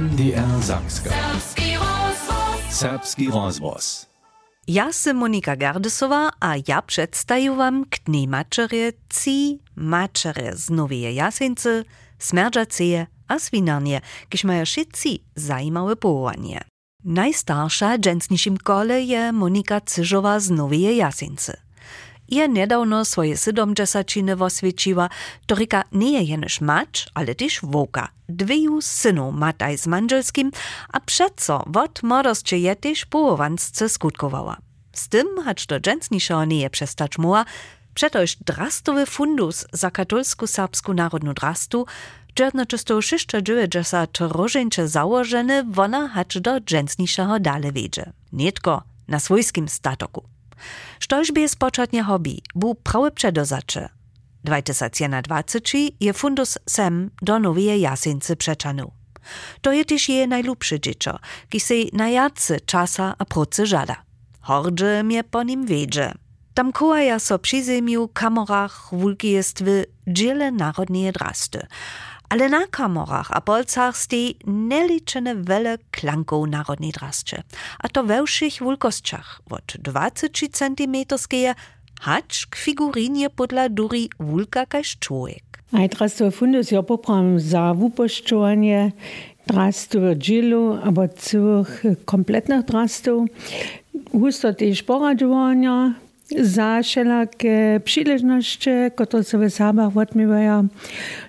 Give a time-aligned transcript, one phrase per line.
[0.00, 1.10] MDR Sakska.
[2.70, 4.06] Serbski rozvoz.
[4.68, 11.14] Ja sam Monika Gardesowa, a ja przedstawię wam k dni maczerje ci maczere z Nowej
[11.14, 11.84] Jasence,
[12.18, 16.60] Smerdżaceje a Swinarnie, kiż mają wszyscy zajímawe powołanie.
[17.04, 21.63] Najstarsza dżęsniszym kole je Monika Cyżowa z Nowej Jasence.
[22.28, 25.08] Je niedawno swoje siedemdziesiąciny oswieciła,
[25.46, 28.08] toryka nie je jenoż macz, ale też woka.
[28.28, 30.50] Dwiju synów mataj z manżelskim,
[30.92, 34.56] a przeco wot młodosті je też połowansce skutkowała.
[34.92, 37.44] Z tym, hacz do dżęsniszego nie przestać muła,
[37.94, 41.86] przetoż drastowy fundus za katolsku serbsku narodnu drastu,
[42.34, 48.12] 1996 rożeńcze założene, wona hacz do dżęsniszego dale wiedzie.
[48.32, 50.33] Nietko na swojskim statoku.
[51.00, 53.88] Štož by spočatnje hobby, bu prawe przedozacze.
[54.44, 58.92] 2020 je fundus sem do nowej jasince przeczanu.
[59.60, 61.60] To je też je najlubsze dziecko, ki
[62.66, 63.96] czasa a procy żada.
[64.40, 66.12] Hordże mnie po nim wiedzie.
[66.54, 67.62] Tam kołaja so przy
[68.14, 71.66] kamorach wulki jest w dziele narodnie drasty,
[72.34, 77.42] ale na kamorach a polcach stej neliczene wele klanków narodnej drascze,
[77.78, 80.96] a to we všich wulkostczach od 20 cm
[82.00, 85.44] hacz k figurinie podla duri wulka kaž człowiek.
[85.72, 88.92] Najdrasto fundus ja popram za wupoščovanje
[89.46, 93.28] drastov džilu, abo całych kompletnych drastów.
[94.12, 95.94] Husto też poradžovanja
[96.34, 100.68] za všelaké příležnosti, ktoré sa v sábach odmývajú.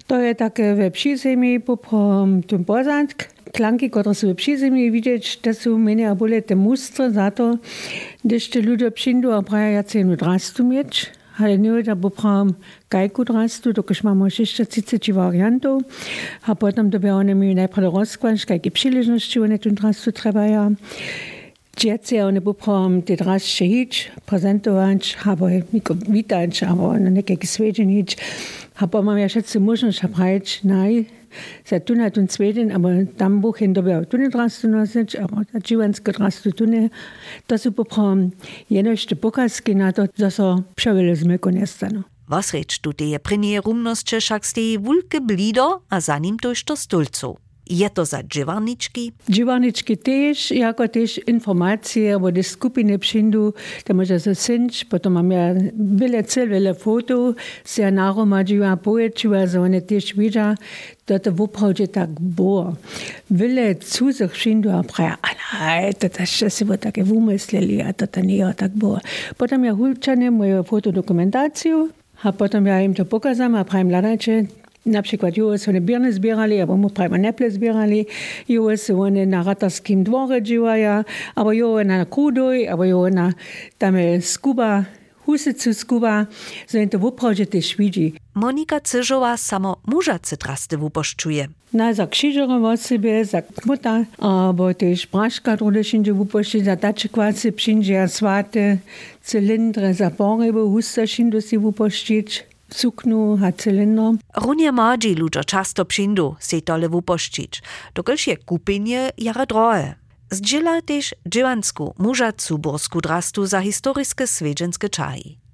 [0.10, 3.30] To je také ve přízemí, poprom tym pozadk.
[3.56, 7.58] Klanki, które są w přízemí widzieć, to są mnie a bole te mustre za to,
[8.26, 11.12] když te ludzie przyjdą a praja cenu drastu mieć.
[11.40, 12.54] Ale nie da popram
[12.90, 15.84] gajku drastu, dokud mamy jeszcze 30 wariantów,
[16.48, 16.90] a potem
[17.36, 20.76] mi najpierw rozkłać, jakie przyleżności one tu drastu trzebają.
[21.76, 28.18] Dzieci one poprom te draście hić, prezentować, albo niko witać, albo na nekaj svedjen hić.
[28.76, 31.06] Aber mam ja schätze możność habrać, naj,
[31.66, 35.60] za tu na tun svedjen, aber tam buchen dobiał tu nie drastu nosić, aber ta
[35.60, 36.90] dziwanskie drastu tu nie.
[37.48, 38.32] To są poprom
[38.70, 42.04] jenoście pokazki na to, co so przewelezmy konestano.
[42.28, 46.76] Was reč tu teje prinije rumnosće, šak steji wulke blido, a za nim to što
[46.76, 47.38] stulcu.
[47.70, 49.12] Je to za dživarnički?
[49.32, 53.52] Dživarnički też, jako też informacje, bo te skupiny przyjdą,
[53.84, 57.34] to może se synć, potom mam ja wiele cel, wiele foto,
[57.64, 60.56] se naromadziła, pojeczyła, że one też widzą,
[61.06, 62.76] to woprawdzie tak było.
[63.32, 65.18] Wiele cudzych przyjdą, a praja,
[65.62, 69.00] ale to też się było takie wymyśleli, a to to nie tak było.
[69.38, 71.88] Potem ja hulczane moją fotodokumentację,
[72.24, 74.46] a potem ja im to pokazam, a prajem ladacie,
[74.86, 78.06] na przykład już one bierny zbierali, albo mu prawie neple zbierali,
[78.50, 81.04] już one na ratarskim dworze działają,
[81.36, 83.34] albo już na Kudoj, albo już na
[83.78, 84.84] tam skuba,
[85.26, 86.26] husycu skuba,
[86.70, 88.14] że to woprawdzie też widzi.
[88.36, 91.48] Monika Cyżowa samo mużacy trasty wuposzczuje.
[91.74, 97.10] Na za krzyżerem od siebie, za kmuta, albo też braszka, które wszędzie wuposzczy, za tacie
[97.10, 98.78] kwacy przyjdzie, swaty,
[99.22, 102.55] cylindry, za poryby, husta wszędzie si wuposzczyć.
[102.70, 104.14] Suknu a cylinder.
[104.36, 107.62] Runie mladzi ludzie často přijdu si tole wupoščić,
[107.96, 109.96] dokelž je kupinje jara drohe.
[110.32, 115.46] Zdziela też dziewansku, mużacu borsku drastu za historiskie swiedzenske czaji.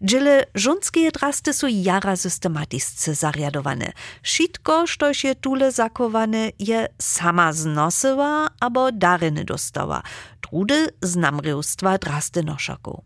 [0.00, 3.92] Dziele żonskie drasty są jara systematisce zariadowane.
[4.22, 10.02] Wszystko, što je tule zakowane, je sama znosyła albo daryny dostała.
[10.40, 13.02] Trudy z namrywstwa drasty noszaku.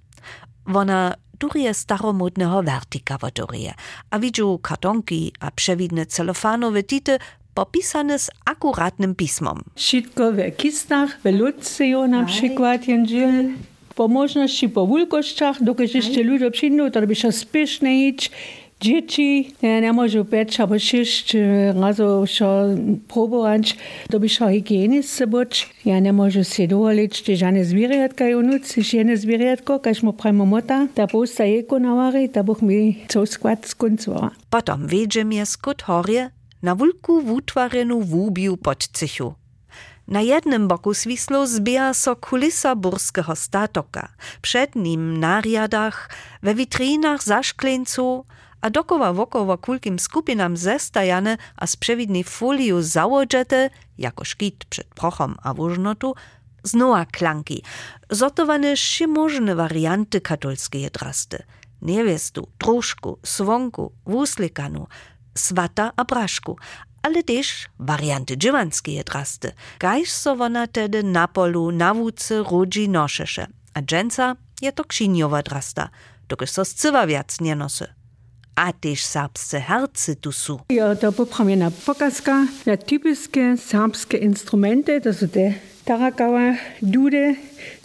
[0.67, 3.75] Wona durje staromodnego vertika wodurje,
[4.11, 7.19] a widziu kartonki a przewidne celofanowe tity
[7.55, 9.63] popisane z akuratnym pismom.
[9.75, 13.49] Wszystko w kistach, w ludzju na przykład jędzel.
[13.95, 18.31] Po możności po wulkościach, dokąd jeszcze ludzie przyjdą, to by się spieszne iść,
[18.81, 21.37] dzieci nie może pieć albo sześć
[21.83, 22.77] razy się
[23.09, 23.77] próbować,
[24.11, 25.71] to by się higieniczne być.
[25.85, 30.47] Ja nie może się dowolić, że żadne zwierzątka ją nuci, żadne zwierzątko, każ mu prajmo
[30.47, 34.31] mota, ta posta jeko nawary, ta buch mi co skład skończyła.
[34.51, 36.31] Potom wiedzie skut horie
[36.63, 39.35] na wulku wutwarenu wubiu pod cychu.
[40.09, 44.09] Na jednym boku swislo zbija so kulisa burskiego statoka,
[44.43, 46.11] przed nim na riadach,
[46.43, 48.25] we witrinach zaszkleńcu,
[48.61, 55.37] a dokoła wokoło kulkim skupinam zestajane a z przewidnej foliu założete, jako szkit przed prochom
[55.43, 56.15] a wóżnotu,
[56.63, 57.63] znowa klanki,
[58.11, 61.43] zotowane wszemożne warianty katolskie drasty.
[61.83, 64.87] Niewiestu, truszku, swonku, wuslikanu,
[65.35, 66.57] swata a braszku,
[67.03, 73.47] ale też warianty dziewanskie drasty, kajż so ona tedy na polu na wódce rodzi noszesze,
[73.75, 75.89] a dżęca je to księgiowa drasta,
[76.29, 77.96] dokud so scywa wiac nie nosy.
[78.57, 80.61] A też serbsce hercy tu su.
[80.71, 85.53] Ja, to poprawiona pokazka na typiskie serbskie instrumenty, to są te
[85.85, 87.37] tarakała, dudy,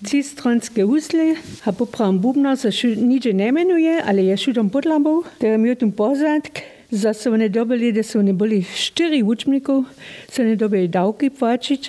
[0.07, 1.35] cistronskie husle,
[1.65, 6.61] a poprawam bubna, co nicze nie menuje, ale ja šutam podlabą, to miał tu pozadk,
[6.91, 9.83] za so one dobili, da so one boli štiri učbenikov,
[10.29, 11.31] so one dobili davki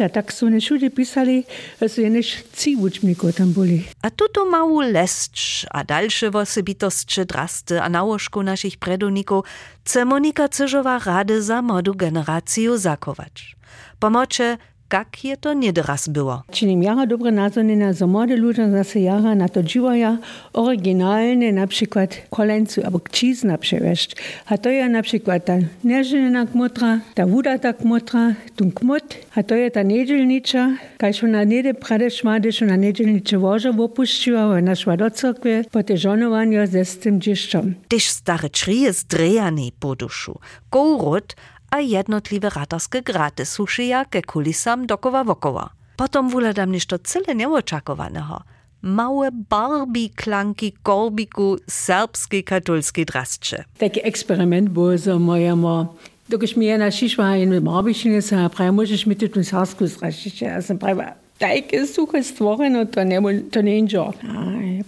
[0.05, 1.45] a tak so všude pisali,
[1.81, 2.23] da so jedne
[2.57, 3.85] tri učbenikov tam boli.
[4.03, 9.45] A tuto mału lesč a dalsze osobitostcze drasty a nałożku naszych predowników
[9.85, 13.57] chce Monika Cyżowa rady za młodą generację zakować.
[13.99, 14.59] Pomocze
[14.93, 16.43] jak je to nieraz było.
[16.53, 20.19] Činim jara dobre nadzornina za młode ludzie zase jara na to dziwaja
[20.53, 24.17] oryginalne na przykład kolencu albo kcizna przewieźć.
[24.47, 25.55] A to je na przykład ta
[25.85, 31.75] neżylna kmotra, ta wudata kmotra, tu kmot, a to je ta niedzielnicza, każ ona niede
[31.75, 36.99] pradeszła, gdyż ona niedzielnicze łoże opuściła, ona szła do cerkwy po te żonowania ze z
[36.99, 37.75] tym dzieszczom.
[37.89, 40.39] Tyż stare trije zdrejane po duszu,
[40.71, 41.37] kołrot
[41.73, 45.71] a jednotliwe ratarskie graty suszyja ke kulisam dokoła wokoła.
[45.97, 48.43] Potom wula dam ništo cyle nieoczakowanego.
[48.83, 53.65] Małe Barbie klanki korbiku serbskiej katolskiej drastcze.
[53.79, 55.87] Taki eksperyment był za mojemu
[56.29, 60.45] Dokąd mi jedna šišva in Marbišine sa pravi, možeš mi tudi sarsku zrašiče.
[60.45, 61.05] Ja sam pravi,
[61.39, 63.19] tajke suhe stvoreno, to ne,
[63.51, 64.13] to ne inđo.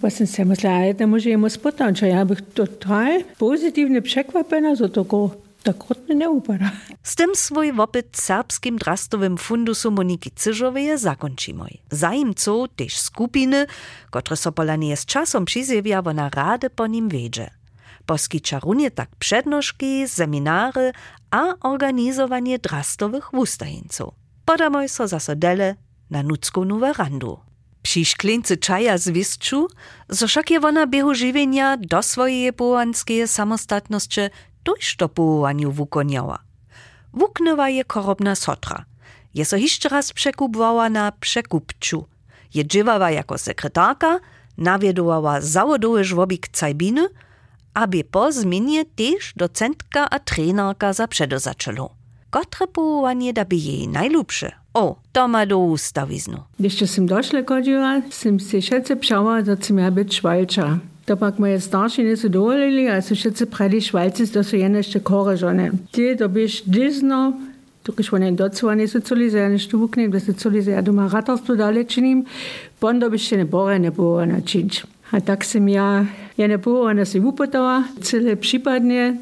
[0.01, 4.87] Pa sam se mislila, da može jemo spotan, če ja bih total pozitivne překvapena, za
[4.87, 5.03] to
[7.03, 11.69] Z tym swój wopyt serbskim drastowym fundusu Moniki Cyżowej zakończymy.
[11.91, 13.65] Zajimców też skupiny,
[14.11, 17.49] które so polanie z czasem przyzjewia, na rady po nim wiedzie.
[18.05, 20.91] Poskicza runie tak przednożki, seminary
[21.31, 24.13] a organizowanie drastowych wustajeńców.
[24.45, 25.75] Podamoj so zasodele
[26.09, 27.39] na nudzką werandu.
[27.81, 29.67] Przy szklince czaja z wistczu,
[30.09, 34.21] zo však je ona biehu żywienia do swojej połanskie samostatności
[34.65, 36.37] tuż to połowaniu wukoniała.
[37.13, 38.85] Wuknywa je korobna sotra.
[39.33, 42.05] Je so jeszcze raz przekupwała na przekupczu.
[42.53, 44.19] Je dżywała jako sekretarka,
[44.57, 47.07] nawiedowała zawodowy żłobik Cajbiny,
[47.73, 51.89] aby po zmianie też docentka a trenerka za przedozaczelu.
[52.29, 54.51] Kotre połowanie da by jej najlubsze.
[54.73, 56.43] O, to ma do ustawiznu.
[56.59, 60.21] Jeszcze sem došla chodziła, sem si všetce pšała, da sem ja być.
[61.05, 64.99] To pak moje starši niso dovolili, a so všetci pradi švalci, da so jene ešte
[64.99, 65.71] korežone.
[65.91, 67.33] Ti dobiš dizno,
[67.85, 72.25] tukaj one docovane socializirane štuvukne, da se socializira doma ratarstvo dalje činim,
[72.79, 74.81] pon dobiš še ne bore ne bo na činč.
[75.11, 76.05] A tak sem ja,
[76.37, 79.17] ja ne bo ona si upotala, cele připadne,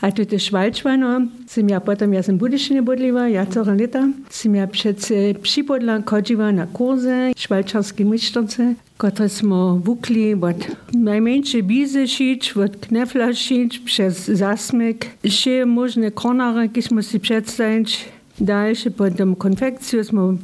[0.00, 4.54] a to je švalčvano, sem ja potom, ja sem budišine bodliva, ja celá leta, sem
[4.54, 10.56] ja přece připodla chodživa na kurze, švalčarské myštorce, które smo wukli od
[10.94, 15.06] najmniejszej bizy szyć, od knefla szyć, przez zasmyk.
[15.22, 18.08] Jeszcze możne kornary, jakie smo si przedstawić.
[18.40, 20.34] Dalsze potem konfekcję smo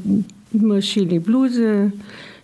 [0.80, 1.90] szyli bluzy,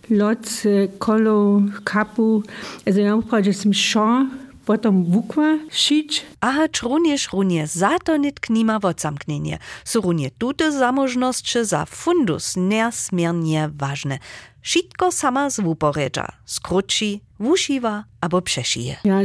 [0.09, 2.43] loce, kolo, kapu.
[2.87, 4.25] Also ja mówię, że som szor,
[4.71, 6.25] potom wukła szyć.
[6.41, 9.57] Aha, również runie za to nitknima wodzamknienie.
[9.85, 14.19] Są runie tute zamożności za fundus niesmiernie ważne.
[14.61, 18.95] Wszystko sama z wuporedza, skróci, wusziwa albo przeszyje.
[19.03, 19.19] Ja,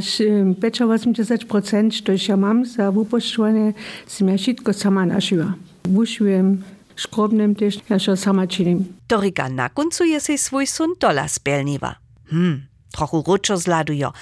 [0.61, 3.73] pecza 80%, to ja mam za wuposzczenie,
[4.07, 5.55] sam ja wszystko sama naszyła.
[5.85, 6.63] Wuszyłem,
[6.97, 8.77] szkrobnym też, ja się sama czynię.
[9.07, 11.95] Torika na końcu je się swój sun dola spełniła.
[12.31, 14.13] Hmm, trochę ruczo zladujo.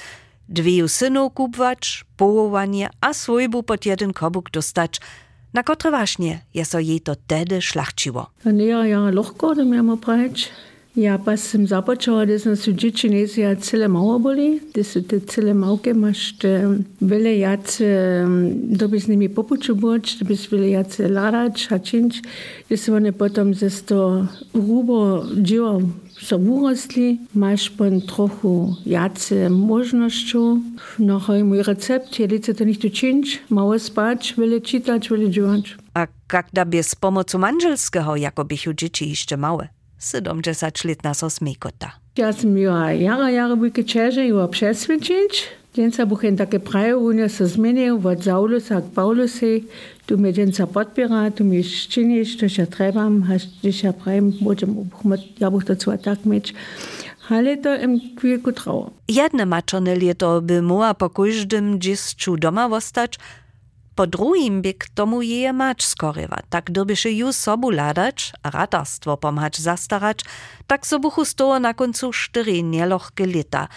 [0.49, 5.01] Dwie synów kupwać, połowanie a swojbu pod jeden kobuk dostać,
[5.55, 8.31] na kotre właśnie je so jej to tedy szlachciło.
[8.45, 10.51] A nie, ja lochko, to miałam oprać.
[10.97, 15.19] Ja pa sem započala, da sem se v Čečenezija cele malo boli, da so te
[15.21, 16.39] cele malke maš
[17.01, 18.23] vele jace,
[18.55, 21.11] da bi z njimi popučil boč, da bi vele jace
[22.95, 25.83] one potom ze sto rubo dživo
[26.21, 30.59] so urosli, maš pon trochu jace možnošću,
[30.99, 35.75] no mój recept, je lice to nicht učinč, malo spać, vele čitač, vele dživač.
[35.95, 39.69] A jak da by z pomocą manželskiego, jako bych dzieci jeszcze małe?
[40.01, 41.91] 70-letna so smekota.
[42.17, 45.64] Ja sam miała jara, jara wujke čeže i přesvědčić.
[45.75, 49.65] Djenca buchen takie praje unia se zmenil od Saulusa k Paulusej.
[50.07, 53.49] Tu me djenca podpira, tu mi činiš, to še trebam, haš,
[53.83, 54.77] ja prajem, budem,
[55.39, 56.55] ja buch dazu tak mieć.
[57.29, 58.91] Ale to im chwilku trało.
[59.09, 63.19] Jedne maczone lieto by muła po każdym dziecku doma wostać,
[63.95, 69.17] Po drugim by k tomu jeje mać skorywa, tak dobyše ju sobu ladać, a radarstwo
[69.17, 70.21] pomhać zastarać,
[70.67, 73.69] tak so buchu stoło na końcu cztery nielochke lita.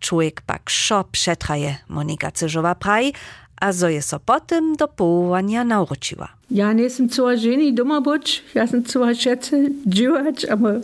[0.00, 3.12] Człowiek pak szo przetraje, Monika Cyżowa praj,
[3.60, 6.28] a zo je so potem do połowania nauczyła.
[6.50, 10.80] Ja nie jestem cała żeni doma być, ja jestem cała szece dziwać, ale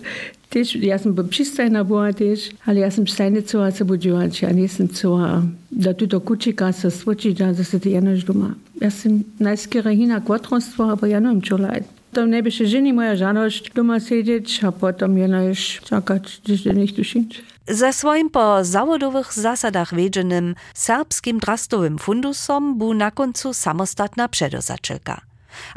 [0.51, 4.63] też ja jestem przystajna była też, ale ja jestem stajny cała sobie dziwać, ja nie
[4.63, 5.43] jestem cała
[5.73, 8.55] do tuto kucika se stwoczyć, że se ty jenoś doma.
[8.81, 11.85] Ja jestem najskiera hina kwadronstwo, ale ja nie wiem čo lajt.
[12.13, 17.43] To się żeni moja żaność doma siedzieć, a potem jenoś czekać, gdzieś do nich duszyć.
[17.69, 25.21] Ze swoim po zawodowych zasadach wiedzenym serbskim drastowym fundusom bu na końcu samostatna przedozaczylka.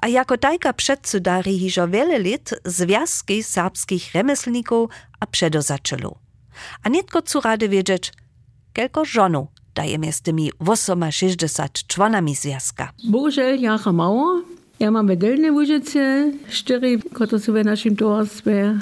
[0.01, 4.89] A jako tajka przedsudari hiżo wiele lat związki serbskich remesłników
[5.19, 6.15] a przedozaczylu.
[6.83, 8.13] A nietko cu rady wiedzieć,
[8.73, 10.51] kelko żonu daje z tymi
[11.11, 12.91] 68 członami związka.
[13.03, 14.41] Bohužel jacha mało.
[14.79, 18.79] Ja mam wedelne łużyce, cztery, które są w naszym towarstwie,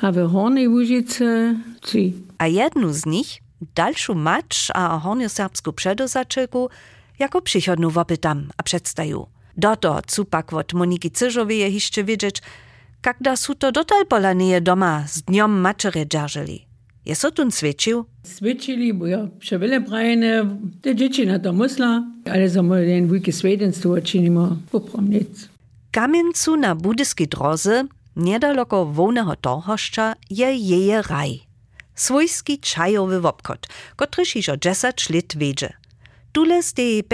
[0.00, 2.12] a w hornej łużyce trzy.
[2.38, 3.38] A jednu z nich,
[3.74, 6.68] dalszą macz a hornioserbsku przedozaczylku,
[7.18, 9.26] jako przychodnu wopytam a przedstaju.
[9.56, 12.42] Doto, cu pak od Moniki Cyżowej je jeszcze wiedzieć,
[13.06, 16.66] jak da su to dotal polanieje doma z dniom maczery dzierżyli.
[17.06, 18.04] Je so tun świecił?
[18.24, 20.30] Svičili, bo ja še vele prajene,
[20.80, 25.48] te dzieci na to musla, ale za moj den wujke svedenstvo činimo popromnic.
[25.92, 27.84] Kamieńcu na budyskiej drodze,
[28.16, 31.40] niedaleko wołnego torhoszcza, je jeje raj.
[31.94, 35.72] Swójski czajowy wopkot, kotryż iż o 10 lat wiedzie.
[36.32, 37.04] Tule stej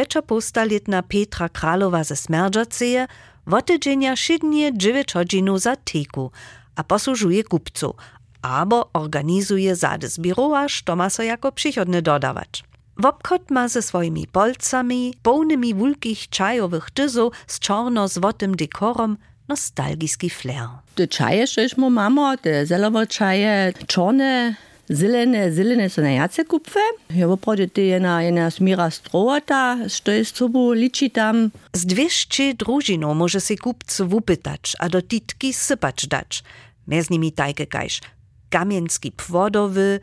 [0.70, 3.06] letna Petra Kralowa ze Smerdżaceje,
[3.46, 6.30] wotydzienia szydnie 9 godzinu za teku,
[6.76, 7.94] a posłużuje kupcu,
[8.42, 12.64] abo organizuje zady zbirowa, što ma so jako przychodny dodawać.
[12.96, 19.16] Wopkot ma ze swoimi polcami, pełnymi wulkich czajowych tyzów z czarno-złotym dekorom
[19.48, 20.68] nostalgiski flair.
[20.94, 24.54] Te czaje, żeś mu mamo, te zelowe czaje, czarne,
[24.88, 26.80] zelene, zelene są najjace kupwe.
[27.10, 31.50] Ja woprawdzie ty jedna, jedna smira strowata, što jest sobu liczy tam.
[31.72, 36.42] Z 200 drużiną może się kupcu wupytać, a do titki sypać dać.
[36.88, 38.00] Między nimi tajke kajsz
[38.50, 40.00] kamienski płodowy,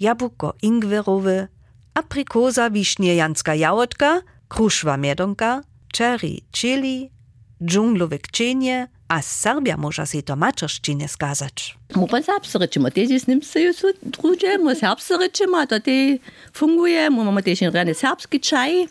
[0.00, 1.48] jabłko ingwerowy,
[1.94, 5.62] aprikosa wiśniejanska jałotka, kruszwa miedonka,
[5.98, 7.10] cherry chili,
[7.64, 11.78] dżunglowe kcienie, a z Serbia może się to maczerszczynie skazać.
[11.94, 15.90] Mu pan serbsryczymo, też jest nim sobie drugie, mu serbsryczymo, to te
[16.52, 18.88] funguje, mu mamy też rany serbski czaj,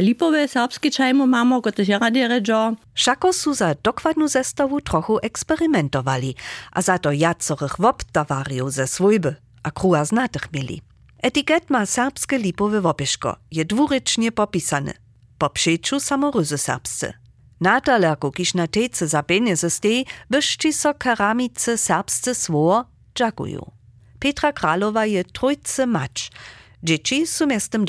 [0.00, 2.72] lipowe serbski czaj mu mamy, to też rady redżo.
[2.94, 6.34] Šako su za dokładnu zestawu trochu eksperymentowali,
[6.72, 10.82] a za to jacorych woptawariów ze swójby, a kruła znatych mieli.
[11.22, 14.92] Etiket ma serbskie lipowe wopieszko, je dwurycznie popisane.
[15.38, 17.12] Po przeczu samoryzy serbscy.
[17.60, 22.84] Natalerku, kiż na tece za pieniądze stej, byszci so karamice serbscy słowo
[23.14, 23.70] dżakuju.
[24.18, 26.30] Petra Kralowa je trójce macz.
[26.82, 27.84] Dzieci są miastem.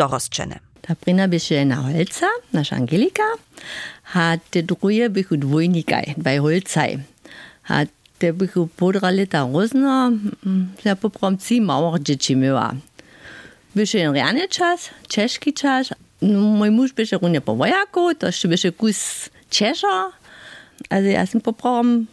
[1.27, 3.23] Byše jedna holca, naša Angelika,
[4.13, 6.97] a te drugie bychu dvojnikaj, dvaj holcaj.
[7.67, 7.85] A
[8.17, 10.11] te bychu podra leta rozno,
[10.83, 12.73] ja poprom ci małych dzieci miała.
[13.75, 18.47] Byše jen rany czas, czeszki czas, no, mój mąż byše runie po wojaku, to jeszcze
[18.47, 20.11] byše kus Czesza,
[20.89, 22.07] also ja sam poprom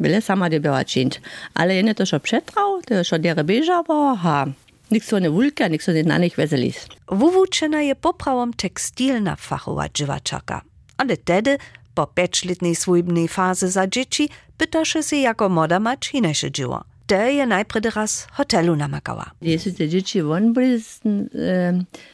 [0.00, 1.20] Byle sama była czynić.
[1.54, 4.46] Ale nie to, że przetrał, to od jara bieżała, ha.
[4.90, 6.86] Nikt so nie wulka, nikt so nie na nich wezelis.
[7.08, 10.62] Wuwučena je poprawom tekstilna fachowa dziwaczaka.
[10.96, 11.58] Ale tedy,
[11.94, 14.28] po pięćletnej swójbnej fazy za dzieci,
[14.58, 16.84] pytasze się jako moda mać inaczej dzieło.
[17.06, 19.30] Te je najpierw raz hotelu namakała.
[19.42, 21.00] Jeśli te dzieci won byli z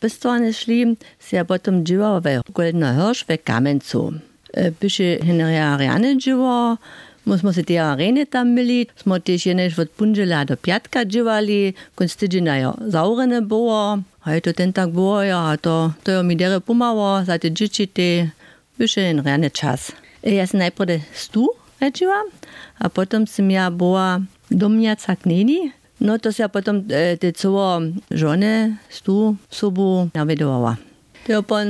[0.02, 4.12] e, szli, się potem dzieło we Golden Hirsch we Kamencu.
[4.52, 6.79] E, Byszy Henry Ariane dzieło,
[7.25, 12.17] Musimo se te arene tam mili, smo też jenež od punžela do piatka dživali, konc
[12.17, 16.23] tydzina jo zaurene było, a je to ten tak było, ja, a to, to jo
[16.23, 18.31] mi dere pomało, za te dzieci te
[18.79, 19.93] wyše en rane czas.
[20.23, 21.49] Ja sam najpierw stu
[21.81, 22.23] rečiła,
[22.79, 28.76] a potem sam ja była domniaca kneni, no to się potem e, te całe żony
[28.91, 30.76] stu sobu nawiedowała.
[31.26, 31.67] To pon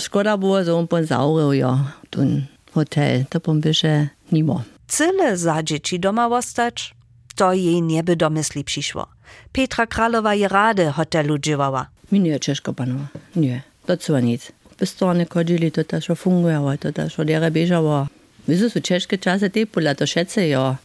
[0.00, 1.78] szkoda było, że on pon zaurał jo,
[2.10, 4.62] ten hotel, to pon wyše nimo.
[4.90, 6.94] Cyle za dzieci doma ostać,
[7.36, 9.06] to jej nie by do myśli przyszło.
[9.52, 11.86] Petra Kralowa je rady hotelu dziewała.
[12.12, 13.06] Mi nie ciężko panowa,
[13.36, 14.52] nie, to co nic.
[14.78, 18.06] Bez strony chodzili, to też fungowało, to też od jara bieżało.
[18.48, 20.76] Wiedzą, są ciężkie czasy, te pula to szece, ja.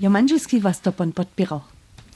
[0.00, 1.60] Jo manželski was to pon podpierał.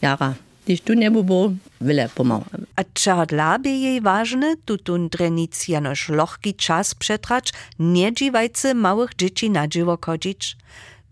[0.03, 0.35] Jara.
[0.67, 2.45] Když tu nebudu, vyle pomalu.
[2.77, 9.11] A čeho dla by jej ważne, tutun drenic jenož lohki czas przetrać, nie dziwajcy małych
[9.19, 10.57] dzieci na dziwo chodzić?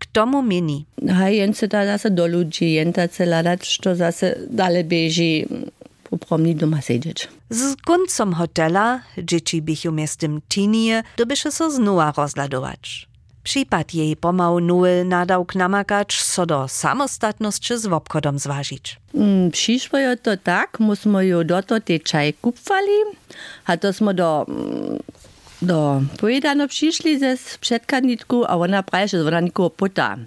[0.03, 0.85] K tomu mieni.
[1.21, 5.45] A jen se da zase do ludzi, jen ta se ladać, što zase dale bieži,
[6.09, 7.27] popromni doma siedzieć.
[7.49, 13.07] Z końcem hotela dzieci bychu miestem tinie, dobysze so znowa rozladować.
[13.43, 18.99] Przypad jej pomału nuły nadał namakać, so do samostatności z obchodom zważyć.
[19.15, 22.97] Mm, Przyszło to tak, musimy jo do to te czaj kupwali,
[23.65, 24.99] a to smo do, mm,
[25.63, 30.17] do pojedano przyszli ze przedkanitku, a ona praje, że ona nikogo puta.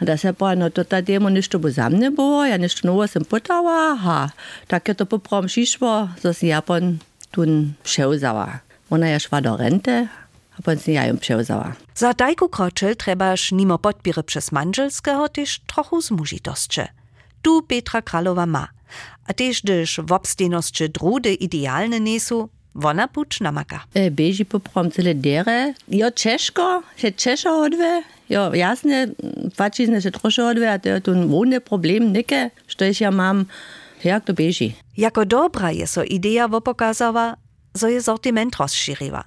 [0.00, 2.88] A da se pa, no to ta demo nešto bo za mne było, ja nešto
[2.88, 4.30] novo sem potała, ha,
[4.66, 6.98] tak je to poprom przyszło, so si Japon
[7.30, 8.58] tun przełzała.
[8.90, 10.08] Ona je szła do rente,
[10.58, 11.72] a pon si ja ją przełzała.
[11.94, 16.88] Za tajku kročel trebaš nimo podpire przez manželského tež trochu zmužitostče.
[17.42, 18.68] Tu Petra Kralowa ma.
[19.26, 23.84] A tež gdyż w obstejnosće drude idealne nesu, wona puč namaka.
[23.94, 25.74] E, Beži poprom cele dere.
[25.88, 29.06] Jo Češko, še Češo odve, jo jasne,
[29.56, 33.46] fačizne še troše odve, a to je tu vone problem neke, što ješ ja mam,
[34.04, 34.74] jak to beži.
[34.96, 37.34] Jako dobra je so idea wopokazała,
[37.76, 39.24] so je sortiment rozširiła.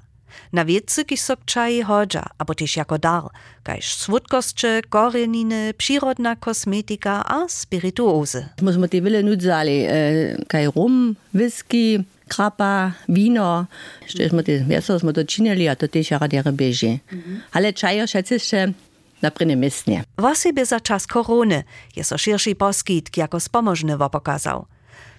[0.54, 3.24] Na wiece, kiż so k čaji hodža, abo tež jako dar,
[3.64, 8.46] kajž słodkostče, koreniny, przyrodna kosmetika a spirituozy.
[8.62, 13.66] Musimo ti vele nudzali, e, kaj rum, whisky, krapa, wino,
[14.06, 17.00] što smo ti, meso smo to činili, a to tež jara dere beži.
[17.52, 18.68] Ale čajo še še
[19.22, 20.04] na prine mestnie.
[20.18, 21.64] Wosebie za czas korony
[21.96, 24.66] je so širší poskytk jako spomożny wopokazał.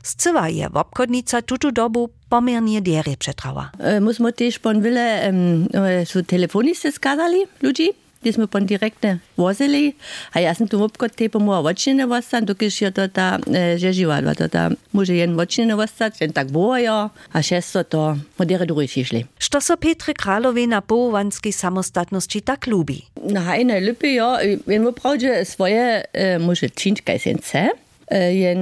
[0.02, 3.70] Scywa je wobchodnica tutu dobu pomiernie diery przetrała.
[3.78, 5.66] E, musimo tež pon vele, um,
[6.04, 9.92] so telefoniste skazali ludzi, gdje smo pon direktne vozili,
[10.32, 13.92] a ja sam tu obkot te pomora vočine vostan, dokiš je to ta, e, že
[13.92, 18.86] živadva, to ta može jen vočine vostat, jen tak bojo, a šesto to modere drugi
[18.86, 19.24] šišli.
[19.38, 23.02] Što so Petry Kralowej na połovanskiej samostatności tak lubi?
[23.22, 27.68] Na hajne lypy, jo, jen mu pravdže svoje e, može činč, kaj sen chce,
[28.10, 28.60] e, jen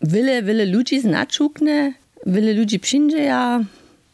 [0.00, 1.92] vele, vele ludzi značukne,
[2.26, 3.64] vele ludzi przyjdzie, ja,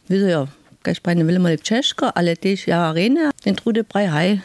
[0.09, 0.47] wieso jo,
[0.81, 4.37] kaj špajne vele mali češko, ale tež ja rene, jen trude praj, haj,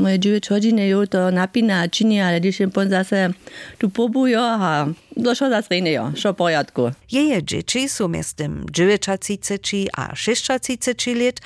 [0.00, 3.30] moje dziewięć godzin jo to napina, czyni, ale gdyż jen pon zase
[3.78, 4.86] tu pobujo, a
[5.16, 6.90] došlo zase jo, šo pojadku.
[7.12, 11.40] Jeje dzieci są miestem 39 a 36 lat,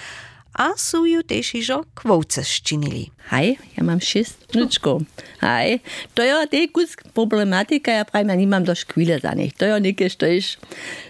[0.54, 3.10] a są ju też iżo kwołce szczynili.
[3.30, 5.02] Hej, ja mam šest vnučkov.
[5.40, 5.80] Hej,
[6.14, 9.54] to je te kus problematika, ja pravim, ja dość kvile za nich.
[9.56, 10.58] To je nekaj, što iš,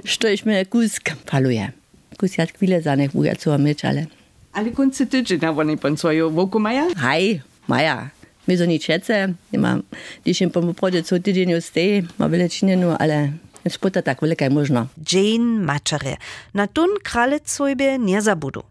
[0.04, 1.72] što iš me kus faluje.
[2.16, 4.06] Kus ja kvile za nich, buja co ale
[4.54, 6.86] Ali konce tydzienia oni pan swoją wokół maja?
[6.96, 8.10] hej, maja.
[8.48, 9.82] My so nič hece, imam,
[10.22, 13.32] když jim pomu prode co tydzień stej, ma vele činjenu, ale
[13.68, 14.86] spota tak velika je možno.
[15.12, 16.16] Jane Maczere.
[16.54, 18.62] Na tun kralec sobie nie zabudu.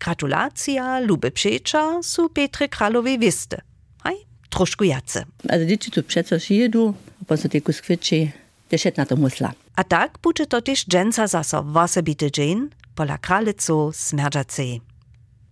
[0.00, 3.60] Gratulacja, lube przecza, su Petry Kralowej wiste.
[4.02, 4.14] Haj,
[4.50, 5.24] troszkę jace.
[5.48, 8.32] Also dzieci tu przeco przyjedu, a potem so te kus kwieci,
[8.68, 9.52] też na to musla.
[9.76, 14.80] A tak bucze to też dżęca zaso wosebity Jane, pola kralecu smerdżacej.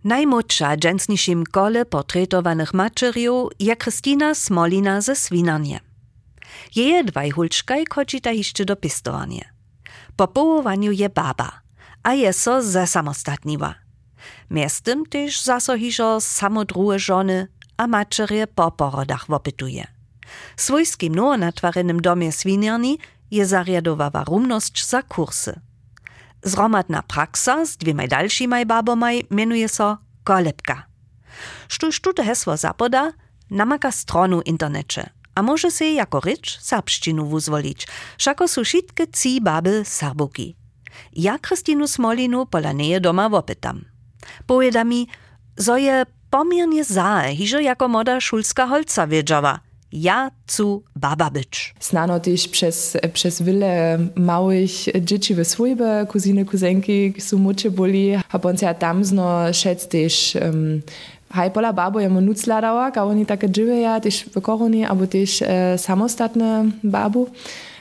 [0.05, 5.81] Najmłodsza dżęsniszym kole portretowanych maczeriów je Kristina Smolina ze Swinarnie.
[6.77, 9.53] Jeje dwaj hulczkaj chodzi ta jeszcze do pistowanie.
[10.17, 11.61] Po połowaniu je baba,
[12.03, 13.75] a je so zesamostatniła.
[14.51, 19.87] Miestem też zaso hiżo samo drugie żony, a maczerie po porodach wopytuje.
[20.57, 22.99] Swojskim nowonatwarenym domie Swinarni
[23.31, 25.61] je zariadowała rumność za kursy.
[26.43, 30.83] Zromadna praksa z dwiema dalšímaj babomaj menuje so kolebka.
[31.69, 33.13] Štuž tute hesło zapoda,
[33.51, 37.87] namaka stronu internecie, a może se jako rycz serbszczynu wuzwolić,
[38.19, 39.07] szako su šitke
[39.41, 39.85] baby.
[41.13, 43.85] Ja Kristinu Smolinu pola neje doma wopytam.
[44.47, 45.09] Powieda mi,
[45.57, 45.77] zo
[46.31, 49.61] pomiernie zae, hižo jako moda szulska holca wiedziała.
[49.93, 51.75] Ja cu baba być.
[51.81, 58.39] Znano też przez, przez wiele małych dzieci w swojbie, kuziny, kuzenki, są mucie boli, a
[58.39, 60.83] potem tam zno szedł też um,
[61.31, 65.43] Haj pola babo je nuc ladała, oni takie dziwe ja, też w koronie, albo też
[65.77, 67.29] samostatne babu.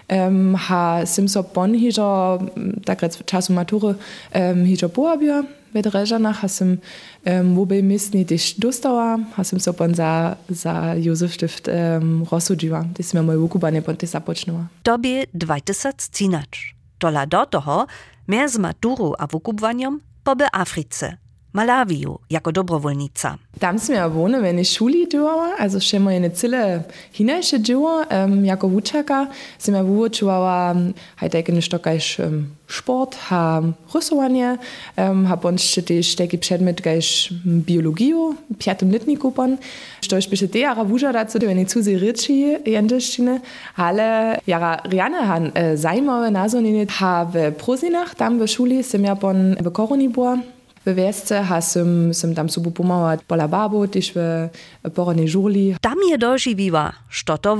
[0.09, 2.39] Um, ha sim so pon hižo,
[2.85, 3.95] takrat času matury,
[4.35, 6.77] um, poabio, v Drežanach, ha sim
[7.25, 12.23] um, v obej misni też dostała, ha sim so pon za, za Józef Stift um,
[12.31, 12.85] rozsudžiła.
[12.95, 14.67] To sme moj vukubanie pon te započnula.
[14.83, 16.75] Tobie 2013.
[16.99, 17.87] Tola do toho,
[18.27, 21.17] mehr z maturu a wukubwaniem, poby Africe.
[21.53, 23.37] Malawiju jako dobrowolnica.
[23.59, 28.03] Tam sam ja wohne, wenn ich Schule działała, also še moje ne cyle hinajsze dzieło,
[28.09, 29.27] um, jako wuczaka,
[29.59, 30.75] sam ja wyuczyłała,
[31.15, 33.61] haj takie nešto kajś um, sport, ha
[33.95, 34.57] rysowanie,
[34.97, 39.57] um, ha bądź też taki przedmiot kajś biologiju, piatum letniku pon,
[40.01, 42.33] što już byście te jara wużadacu, wenn ich zuzi ryczy
[42.65, 43.39] jędzyszczyny,
[43.75, 49.15] ale jara riane han e, zajmowe nazoniny ha w Prozinach, tam w szuli sam ja
[49.15, 50.37] pon w Koroni była,
[50.85, 54.49] w wiesce ha sam, sam tam subu pomałać pola babo, też w
[54.95, 55.75] porony żuli.
[55.81, 57.57] Tam je doživiła, što to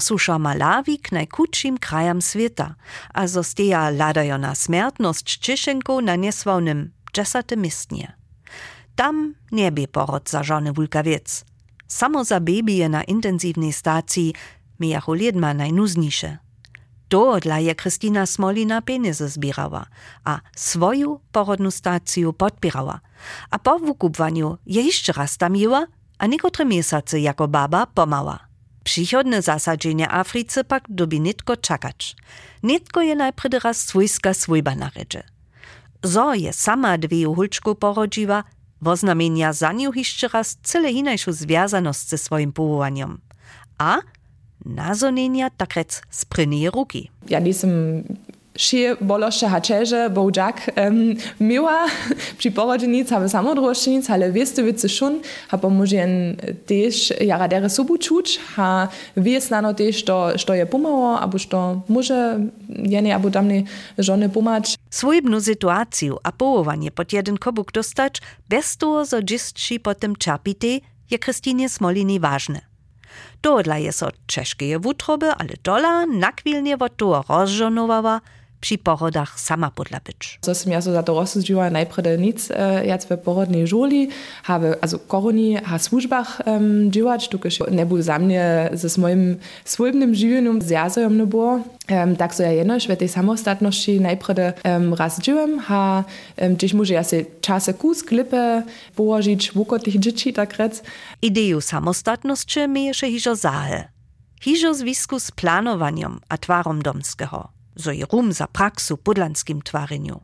[0.00, 2.74] susza Malawi k najkutšim krajam sveta,
[3.14, 8.12] a zo steja ladajo na smrtność Češenko na niesławnym dżesate mistnie.
[8.96, 11.44] Tam nie bie porod za żony wulkawiec.
[11.88, 14.34] Samo za baby na intensywnej stacji,
[14.80, 16.38] mijachu liedma najnuznisze.
[17.12, 19.86] To dla je Kristina Smolina peniaze zbierała,
[20.24, 23.00] a swoją porodną stację podpierała.
[23.50, 25.86] A po wykupwaniu je jeszcze raz tam jęła,
[26.18, 28.38] a niekotre miesiące jako baba pomała.
[28.84, 32.16] Przychodne zasadzenie Afryce pak dobi nitko czakać.
[32.62, 35.22] Nitko je najpredy raz swojska swojba naredzie.
[36.02, 38.44] Zo je sama dwie hulczku porodziła,
[38.80, 43.20] woznamienia za nią jeszcze raz cyle inajszą związaność ze swoim powołaniem.
[43.78, 43.98] A
[44.64, 47.10] nazonienia tak rec z prynej ruki.
[47.28, 48.02] Ja nisem
[48.56, 51.88] šie bološe hačeže, boudžak um, miła
[52.38, 56.36] przy porodzenic, habe samodroščenic, ale wieste wice šun, ha pomožen
[56.68, 61.82] tež jara dere subu čuč, ha wies nano tež, što, što je pomało, abo što
[61.88, 63.62] może jene abo damne
[63.98, 64.76] żony pomać.
[64.90, 71.18] Swojbnu sytuację a połowanie pod jeden kobuk dostać, bez toho, zo dzistši potem čapite, je
[71.18, 72.71] Krystinie Smolini ważne.
[73.42, 78.20] Dodla je so czeszkie wutroby, ale dola nakwilnie od toho rozżonowała,
[78.62, 80.38] przy porodach sama podla być.
[80.44, 81.14] So sam ja so za to
[82.18, 84.08] nic, äh, jac w porodnej żuli,
[84.42, 90.14] habe, also koroni, ha służbach um, działać, tukeż ne był za mnie ze moim swojbnym
[90.14, 91.60] żywieniem zjazojom ne było.
[91.90, 96.04] Um, tak so ja jenoś w tej samostatności najprede um, raz dziłem, ha
[96.36, 98.62] um, gdzieś może ja się czasy kus klipę
[98.96, 100.82] położyć w tych dzieci, tak rec.
[101.22, 103.88] Ideju samostatności miejesze hižo zahe.
[104.40, 107.61] Hižo zwisku z planowaniem a twarom domskiego.
[107.76, 110.20] Zo rum za praksu podlanskim twarenju.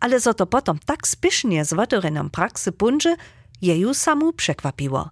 [0.00, 3.16] Ale zo to potom tak spišnie z wodorenom praksy punže,
[3.60, 5.10] je ju samu przekwapiło.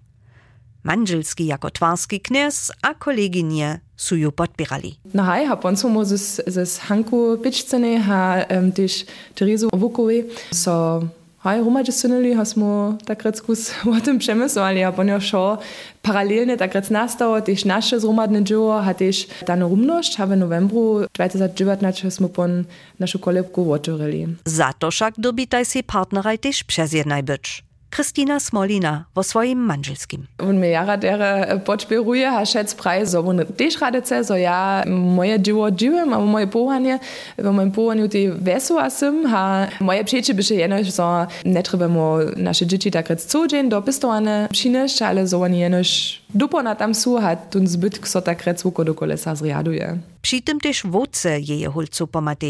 [0.85, 4.95] Manželski jako twarski kniez a koleginie su ju podpirali.
[5.15, 11.03] Na haj, ha poncu mo zes, zes Hanku pičcene, ha um, też Terezu Vukovi, so
[11.39, 15.59] haj, rumače synili, ha smo takrat skus o tym przemysłali, a ponio šo
[16.03, 22.11] paralelnie takrat nastało, też nasze zrumadne dzieło, ha też dane rumność, ha w novembru 2019
[22.11, 22.65] smo pon
[22.99, 24.27] naszą kolebku otworili.
[24.45, 27.68] Za to však dobitaj si partneraj też przez jednaj być.
[27.91, 30.27] Kristina Smolina wo swoim manželskim.
[30.39, 35.41] On mi jara dere podšpiruje, ha šec praj, so on tež radece, so ja moje
[35.41, 36.99] dzieło dziwem, a moje połanie,
[37.39, 42.17] w moim połaniu tej wesoła sym, ha moje przyjecie bysze jenoś, so nie trzeba mu
[42.37, 47.17] nasze dzieci tak rec co dzień dopistowane przynieść, ale so oni jenoś dupona tam su,
[47.17, 49.99] ha tun zbyt, kso tak rec wuko do kolesa zriaduje.
[50.23, 52.47] Przy tym też wódce jeje hulcu pomate,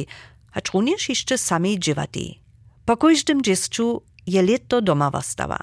[0.55, 2.21] a również jeszcze samej dziewate.
[2.85, 5.59] Po każdym dziecku je leto doma wostała.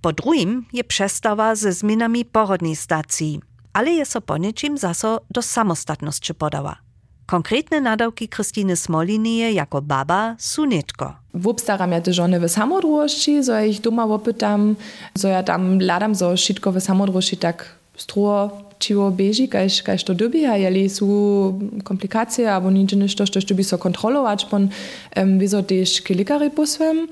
[0.00, 3.40] Po drugim je przestała ze zmianami porodnej stacji,
[3.72, 6.76] ale je so po niczym zaso do samostatności podała.
[7.26, 11.16] Konkretne nadawki Krystyny Smolinie jako baba su netko.
[11.34, 14.76] Wobstaram ja te żony w samodrości, so ja ich doma opytam,
[15.18, 20.14] so ja tam ladam so wszystko w samodrości tak struo čivo beži, kaj, kaj to
[20.14, 21.08] dobi, a jeli su
[21.84, 24.68] komplikacje, albo nič nešto, što što bi so kontrolować, pon
[25.16, 26.00] um, vizo tež
[26.56, 27.08] posvem.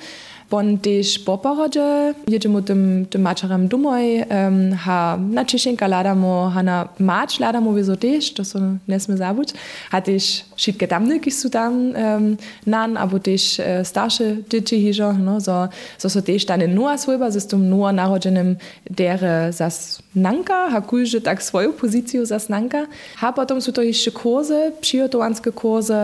[0.52, 6.62] Bon też po porodzie jedziemy tym, tym maczarem domoj, um, ha na Czeszenka ladamo, ha
[6.62, 9.48] na macz ladamo wieso też, to są nesmy zabuć,
[9.90, 15.68] ha też wszystkie są tam um, nan, albo też uh, starsze dzieci hiżo, no, so,
[15.98, 18.57] so so też dane noa swojba, ze tym noa narodzenym
[18.90, 24.11] dere zas nanka, ha kujże tak swoją pozycję zas nanka, ha potom są to jeszcze
[24.11, 25.94] kursy, przygotowanskie kursy,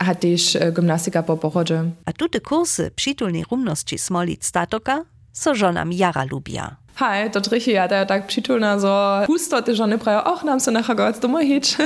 [0.00, 1.84] ha też uh, gimnastyka po porodzie.
[2.04, 6.85] A tu te kursy przytulnej rumności smolic statoka, so żonam jara lubia.
[6.96, 10.96] Hej, to ja da tak przytulna, so pusto te żony prajo, och, nam se nachher
[10.96, 11.76] goc domov hič,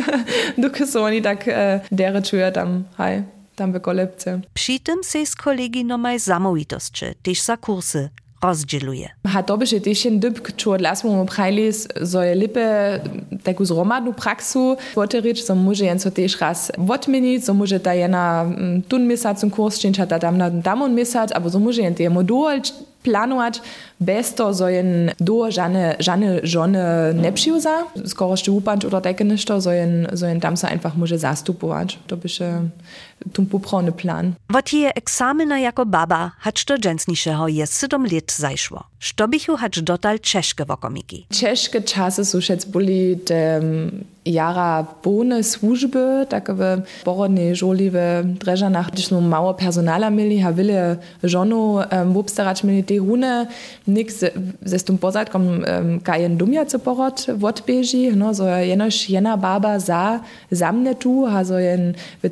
[0.58, 3.22] dokud so oni tak uh, dere čuje tam, hej,
[3.56, 4.40] tam v kolebce.
[4.54, 8.08] Przy tym se z kolegi nomaj zamowitości, też za kursy,
[8.42, 9.08] rozdzieluje.
[9.26, 13.00] Ha to by się też ten dyb, od las mu prajli, zo je lipe
[13.42, 18.42] taką zromadną praksu otworzyć, co może jen co też raz odmienić, co może ta jena
[18.42, 22.10] mm, tun miesacą kurs, čięć ta tam na damon miesać, albo co może jen te
[22.10, 23.60] modułać planować
[24.00, 26.84] bez to, że jen do żadne, żadne żony
[27.22, 27.84] nie przyjdzie.
[28.06, 31.98] Skoro jeszcze upanć oder takie ništo, że jen, że jen tam się einfach może zastupować.
[32.06, 32.68] To by się
[33.32, 34.32] tu poprawny plan.
[34.50, 38.84] Wat je egzamina jako baba hacz do dżęsniszego je 7 lat zajszło.
[38.98, 41.26] Što bichu hacz dotal czeszke wokomiki.
[41.32, 43.60] Ciężkie czasy są szec byli te
[44.26, 50.52] jara bone służby, takie w porodnej żoli w Dreżanach, gdyż no mało personala mieli, ha
[50.52, 53.46] wiele żonu um, obstarać mieli te rune,
[53.88, 54.30] nikt ze,
[54.62, 59.78] ze z tym pozadkom um, kajen dumia co porod odbieži, no, so jenož jena baba
[59.78, 62.30] za, za mnie tu, ha so jen w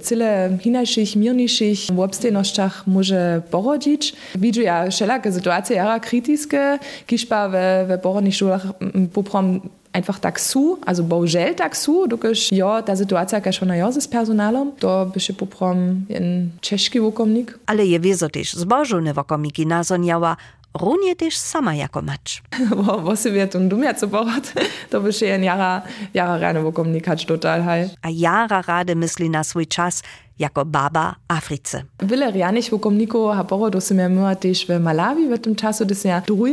[0.48, 4.12] cyle hinajszych, mirniejszych obstejnościach może porodzić.
[4.34, 7.52] Widzę ja wszelakie sytuacje jara krytyczne, kiszpa w,
[7.88, 8.66] w porodnych szulach
[9.12, 9.61] poprom
[9.92, 14.08] einfach tak su, also bohužel tak su, dokiż jo, ta sytuacja jaka ona jo z
[14.08, 17.58] personalom, to by się poprom jen czeszki wokomnik.
[17.66, 20.37] Ale je wiezo też zbożone wokomiki nazoniała,
[20.74, 22.42] runie też sama jako macz.
[22.76, 24.52] Bo, bo sobie tu dumia co porod,
[24.90, 25.82] to by się jen jara,
[26.14, 27.88] jara rane wokomnik hać total haj.
[28.02, 30.02] A jara rade myśli na swój czas,
[30.38, 31.83] jako baba Africe.
[32.03, 35.85] Wiele rianych wokomników ha porodu se miała myła też w Malawi w tym czasu,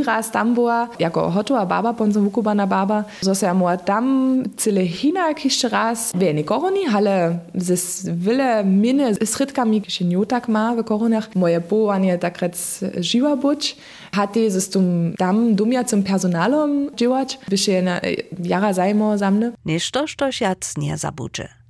[0.06, 5.70] raz tam była, jako hotowa baba, ponzo wukubana baba, se myła tam cyle hinak jeszcze
[5.70, 7.76] raz, wie nie koroni, ale ze
[8.14, 13.36] wiele miny z rytkami, się nie tak ma w koronach, moje połanie tak rec żyła
[13.36, 13.78] być,
[14.12, 17.40] hatte ze tym tam dumia zum personalom działać,
[17.84, 18.02] na
[18.44, 19.52] jara zajmo zamne.
[19.66, 21.65] Ništo, štož jac nie zabudzie.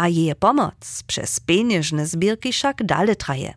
[0.00, 3.54] A jej pomoc przez pieniężne zbierki wszak dalej traje.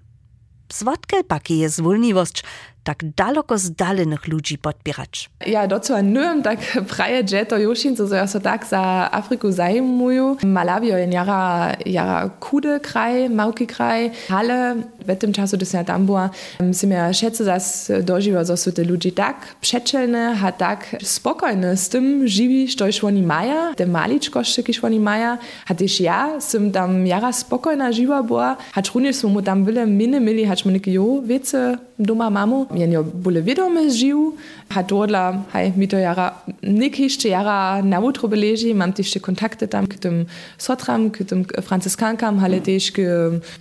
[0.73, 2.43] Zwodkel pak je zwolniwość,
[2.83, 5.29] tak daleko zdalenych ludzi podpierać.
[5.47, 6.59] Ja docela nym tak
[6.95, 10.37] praje, że to Joszin, co ja so tak za Afryku zajmuju.
[10.43, 14.75] Malawi je jara, jara kudy kraj, małki kraj, ale
[15.07, 16.29] w tym czasu, gdy ja tam była,
[16.73, 21.89] si ja szedce zas dożywa, że są te ludzi tak przeczelne, a tak spokojne z
[21.89, 26.71] tym żywi, że już oni mają, te maliczkoszcze, kiż oni mają, a też ja sim
[26.71, 31.21] tam jara spokojna żywa była, hacz również mu tam wiele miny mieli, mu neki jo,
[31.25, 34.35] wiece, doma mamu, jenjo bole wiadome żył,
[34.75, 36.33] a dodla, haj, mi to jara,
[36.63, 40.25] nik jeszcze jara na utro beleży, mam też kontakty tam k tym
[40.57, 43.01] sotram, k tym franciskankam, ale też k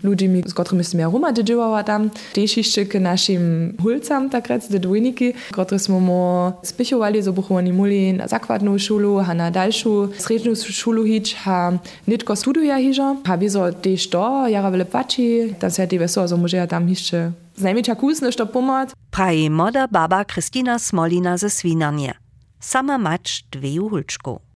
[0.03, 4.69] ludźmi, z którymi jestem ja Roma dziedziłała tam, też jeszcze k naszym hulcam, tak rec,
[4.69, 9.51] de dwójniki, które smo mo spichowali, so buchu oni muli na zakładną szulu, a na
[9.51, 11.73] dalszą srednją szulu hić, a
[12.09, 16.37] nitko studia hiżo, a wieso też to, jara wiele płaci, tam se te so, so
[16.37, 18.91] może ja tam jeszcze Največja kusnešta pomoč.
[19.15, 22.13] Pravi moda baba Kristina Smolina ze Svinanje.
[22.61, 24.43] Sama mač dveju hulčkov.